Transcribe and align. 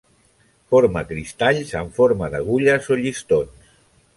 Forma 0.75 1.03
cristalls 1.11 1.73
en 1.81 1.91
forma 1.99 2.31
d'agulles 2.37 2.91
o 2.97 2.99
llistons. 3.03 3.71